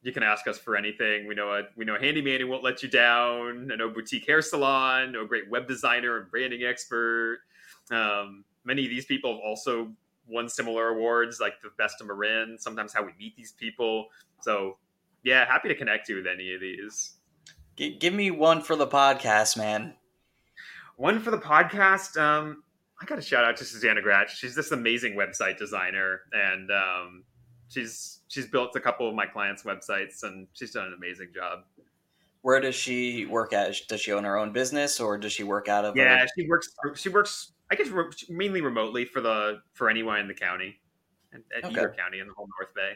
[0.05, 1.27] you can ask us for anything.
[1.27, 3.71] We know a we know a handyman who won't let you down.
[3.73, 5.13] I know boutique hair salon.
[5.13, 7.39] Know a great web designer and branding expert.
[7.91, 9.91] Um, many of these people have also
[10.29, 12.59] won similar awards, like the best of Marin.
[12.61, 14.09] Sometimes how we meet these people.
[14.43, 14.77] So
[15.23, 17.15] yeah, happy to connect you with any of these.
[17.77, 19.95] G- give me one for the podcast, man.
[20.97, 22.21] One for the podcast.
[22.21, 22.63] Um,
[23.01, 24.37] I got a shout out to Susanna Gratch.
[24.37, 27.25] She's this amazing website designer, and um,
[27.75, 31.61] she's she's built a couple of my clients' websites, and she's done an amazing job.
[32.43, 33.75] Where does she work at?
[33.89, 35.97] Does she own her own business, or does she work out of?
[35.97, 36.69] Yeah, a- she works.
[36.95, 37.53] She works.
[37.71, 37.89] I guess
[38.29, 40.77] mainly remotely for the for anyone in the county,
[41.35, 41.69] at okay.
[41.69, 42.93] either county in the whole North Bay.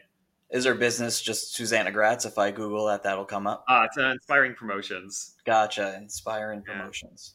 [0.51, 2.25] Is her business just Susanna Gratz?
[2.25, 3.64] If I Google that, that'll come up.
[3.69, 5.37] Uh, it's uh, Inspiring Promotions.
[5.45, 5.95] Gotcha.
[5.97, 6.73] Inspiring yeah.
[6.79, 7.35] Promotions.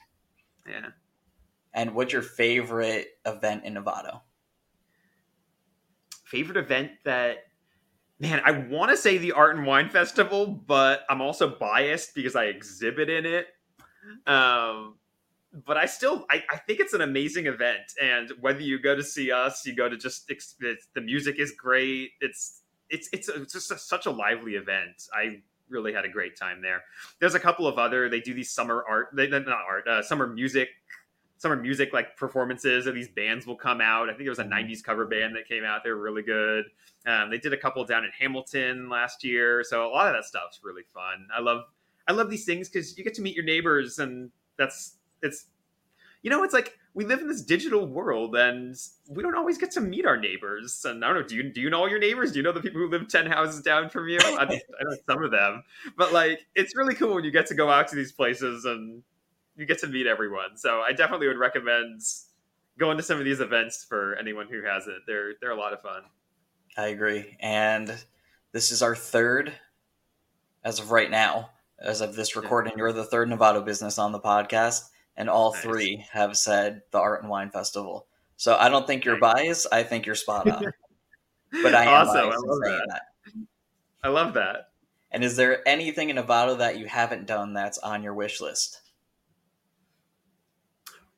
[0.67, 0.87] Yeah.
[1.75, 4.21] And what's your favorite event in Novato?
[6.33, 7.45] Favorite event that,
[8.19, 12.35] man, I want to say the Art and Wine Festival, but I'm also biased because
[12.35, 13.47] I exhibit in it.
[14.25, 14.95] Um,
[15.67, 19.03] but I still I, I think it's an amazing event, and whether you go to
[19.03, 22.09] see us, you go to just the music is great.
[22.19, 25.03] It's it's it's, a, it's just a, such a lively event.
[25.13, 26.81] I really had a great time there.
[27.19, 30.27] There's a couple of other they do these summer art, they, not art, uh, summer
[30.27, 30.69] music,
[31.37, 34.09] summer music like performances, or these bands will come out.
[34.09, 34.81] I think there was a '90s mm-hmm.
[34.85, 35.83] cover band that came out.
[35.83, 36.65] They were really good.
[37.05, 40.25] Um, they did a couple down in Hamilton last year, so a lot of that
[40.25, 41.27] stuff's really fun.
[41.35, 41.65] I love
[42.07, 45.45] I love these things because you get to meet your neighbors, and that's it's
[46.21, 48.75] you know it's like we live in this digital world and
[49.09, 50.85] we don't always get to meet our neighbors.
[50.85, 52.31] And I don't know, do you do you know all your neighbors?
[52.31, 54.19] Do you know the people who live ten houses down from you?
[54.21, 55.63] I, I know some of them,
[55.97, 59.03] but like it's really cool when you get to go out to these places and
[59.55, 60.55] you get to meet everyone.
[60.55, 62.01] So I definitely would recommend
[62.77, 64.99] going to some of these events for anyone who has it.
[65.07, 66.03] They're they're a lot of fun.
[66.77, 67.95] I agree, and
[68.51, 69.53] this is our third,
[70.63, 72.73] as of right now, as of this recording.
[72.77, 75.61] You're the third Novato business on the podcast and all nice.
[75.61, 78.07] three have said the Art and Wine Festival.
[78.37, 79.67] So I don't think you're biased.
[79.71, 80.65] I think you're spot on.
[81.63, 82.29] but I am awesome.
[82.29, 82.85] I love that.
[82.89, 83.01] that.
[84.03, 84.69] I love that.
[85.11, 88.81] And is there anything in Novato that you haven't done that's on your wish list?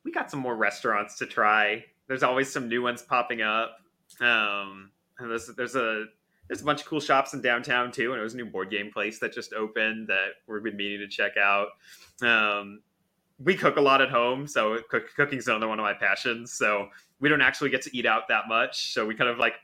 [0.06, 1.84] We got some more restaurants to try.
[2.06, 3.78] There's always some new ones popping up.
[4.20, 6.04] Um, and there's, there's a
[6.46, 8.70] there's a bunch of cool shops in downtown too, and it was a new board
[8.70, 11.70] game place that just opened that we've been meaning to check out.
[12.22, 12.82] Um,
[13.40, 16.52] we cook a lot at home, so cook, cooking's another one of my passions.
[16.52, 16.88] So
[17.18, 18.92] we don't actually get to eat out that much.
[18.94, 19.54] So we kind of like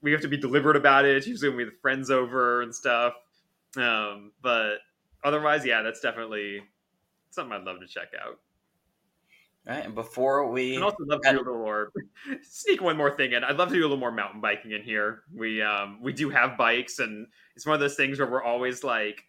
[0.00, 1.26] we have to be deliberate about it.
[1.26, 3.12] Usually when we have friends over and stuff.
[3.76, 4.76] Um, but
[5.22, 6.62] otherwise, yeah, that's definitely
[7.30, 8.38] something I'd love to check out.
[9.70, 11.92] Right, and before we and also love to do a little more
[12.42, 13.44] sneak one more thing in.
[13.44, 15.22] I'd love to do a little more mountain biking in here.
[15.32, 18.82] We um we do have bikes, and it's one of those things where we're always
[18.82, 19.22] like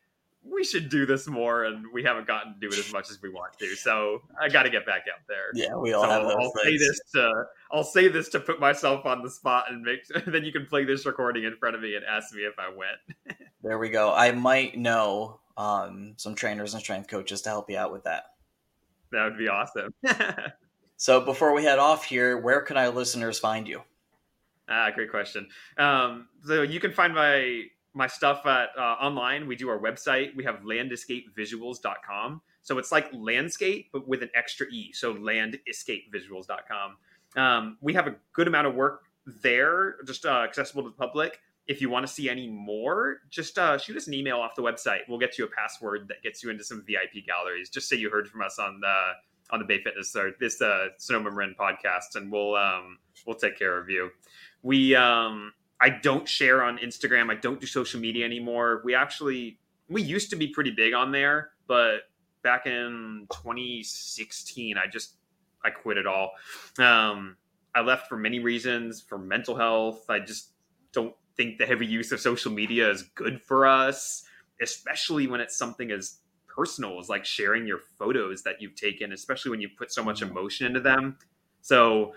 [0.43, 3.21] we should do this more, and we haven't gotten to do it as much as
[3.21, 3.75] we want to.
[3.75, 5.51] So I got to get back out there.
[5.53, 6.23] Yeah, we all so have.
[6.23, 6.53] I'll things.
[6.63, 10.07] say this to I'll say this to put myself on the spot and make.
[10.25, 12.67] then you can play this recording in front of me and ask me if I
[12.69, 13.37] went.
[13.61, 14.11] there we go.
[14.11, 18.30] I might know um, some trainers and strength coaches to help you out with that.
[19.11, 19.93] That would be awesome.
[20.97, 23.81] so before we head off here, where can our listeners find you?
[24.69, 25.47] Ah, great question.
[25.77, 29.47] Um, so you can find my my stuff at uh, online.
[29.47, 30.35] We do our website.
[30.35, 32.41] We have landescapevisuals.com.
[32.61, 34.93] So it's like landscape, but with an extra E.
[34.93, 36.97] So landescapevisuals.com.
[37.35, 41.39] Um, we have a good amount of work there, just uh, accessible to the public.
[41.71, 44.61] If you want to see any more, just uh, shoot us an email off the
[44.61, 44.99] website.
[45.07, 47.69] We'll get you a password that gets you into some VIP galleries.
[47.69, 49.11] Just say you heard from us on the
[49.51, 53.57] on the Bay Fitness or this uh, Sonoma Marin podcast, and we'll um, we'll take
[53.57, 54.09] care of you.
[54.63, 57.31] We um, I don't share on Instagram.
[57.31, 58.81] I don't do social media anymore.
[58.83, 59.57] We actually
[59.87, 62.01] we used to be pretty big on there, but
[62.43, 65.15] back in 2016, I just
[65.63, 66.31] I quit it all.
[66.79, 67.37] Um,
[67.73, 70.09] I left for many reasons, for mental health.
[70.09, 70.49] I just
[70.91, 74.23] don't think the heavy use of social media is good for us,
[74.61, 79.51] especially when it's something as personal as like sharing your photos that you've taken, especially
[79.51, 80.31] when you put so much mm-hmm.
[80.31, 81.17] emotion into them.
[81.61, 82.13] So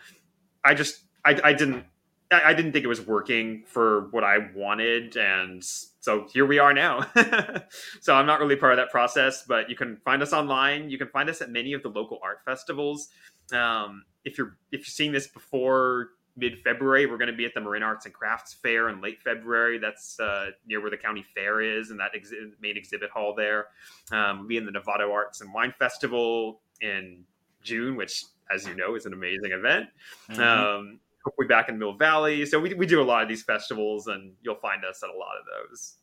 [0.64, 1.84] I just I, I didn't
[2.30, 6.58] I, I didn't think it was working for what I wanted, and so here we
[6.58, 7.06] are now.
[8.00, 10.90] so I'm not really part of that process, but you can find us online.
[10.90, 13.08] You can find us at many of the local art festivals.
[13.52, 17.54] Um, if you're if you're seeing this before mid February, we're going to be at
[17.54, 19.78] the Marin Arts and Crafts Fair in late February.
[19.78, 23.66] That's uh, near where the county fair is, and that exhi- main exhibit hall there.
[24.12, 27.24] Um, we'll be in the Novato Arts and Wine Festival in
[27.62, 29.88] June, which, as you know, is an amazing event.
[30.30, 30.42] Mm-hmm.
[30.42, 31.00] Um,
[31.38, 32.44] we'll back in Mill Valley.
[32.46, 35.16] So we, we do a lot of these festivals, and you'll find us at a
[35.16, 35.94] lot of those.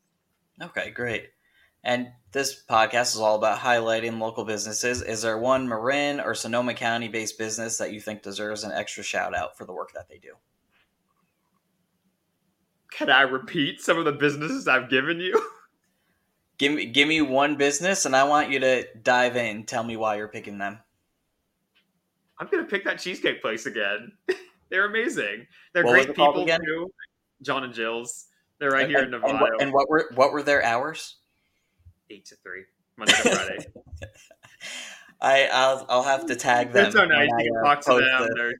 [0.61, 1.29] Okay, great.
[1.83, 5.01] And this podcast is all about highlighting local businesses.
[5.01, 9.03] Is there one Marin or Sonoma County based business that you think deserves an extra
[9.03, 10.33] shout out for the work that they do?
[12.91, 15.41] Can I repeat some of the businesses I've given you?
[16.57, 19.65] Give me give me one business and I want you to dive in.
[19.65, 20.77] Tell me why you're picking them.
[22.37, 24.11] I'm gonna pick that cheesecake place again.
[24.69, 25.47] They're amazing.
[25.73, 26.93] They're what great people too.
[27.41, 28.27] John and Jill's.
[28.59, 29.47] They're right and, here in Novato.
[29.47, 31.17] And and what were what were their hours?
[32.11, 32.63] Eight to three,
[32.97, 33.65] Monday to Friday.
[35.21, 36.87] I I'll, I'll have to tag them.
[36.87, 37.29] It's so nice.
[37.39, 38.29] You can uh, talk to them.
[38.35, 38.53] They're,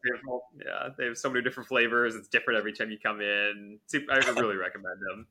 [0.64, 2.16] yeah, they have so many different flavors.
[2.16, 3.80] It's different every time you come in.
[4.12, 5.28] I really recommend them.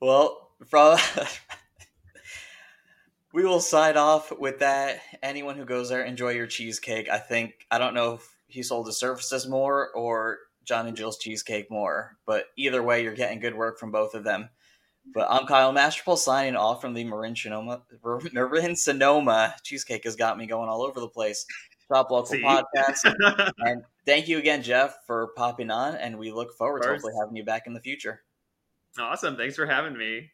[0.00, 0.98] Well, from
[3.32, 5.00] we will sign off with that.
[5.22, 7.08] Anyone who goes there, enjoy your cheesecake.
[7.08, 11.18] I think I don't know if he sold his services more or John and Jill's
[11.18, 14.50] cheesecake more, but either way, you're getting good work from both of them.
[15.12, 17.82] But I'm Kyle Masterful signing off from the Marin Sonoma.
[18.32, 21.44] Marin Sonoma cheesecake has got me going all over the place.
[21.92, 22.42] Shop Local See?
[22.42, 23.52] podcast.
[23.58, 25.96] and thank you again, Jeff, for popping on.
[25.96, 28.22] And we look forward to hopefully having you back in the future.
[28.98, 29.36] Awesome.
[29.36, 30.30] Thanks for having me.